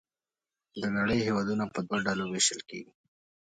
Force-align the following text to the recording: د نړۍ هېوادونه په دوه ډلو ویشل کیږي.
د 0.81 0.83
نړۍ 0.97 1.19
هېوادونه 1.27 1.65
په 1.73 1.79
دوه 1.85 1.97
ډلو 2.05 2.23
ویشل 2.27 2.59
کیږي. 2.69 2.91